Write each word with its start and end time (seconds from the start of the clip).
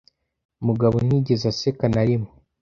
Mugabo 0.67 0.95
ntiyigeze 1.05 1.45
aseka 1.51 1.85
na 1.93 2.03
rimwe 2.07 2.29